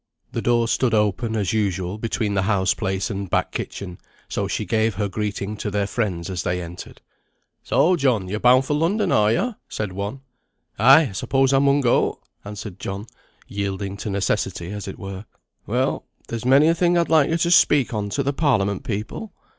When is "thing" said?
16.73-16.97